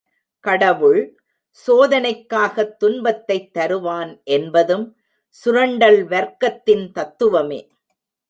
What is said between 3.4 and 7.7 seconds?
தருவான் என்பதும் சுரண்டல் வர்க்கத்தின் தத்துவமே.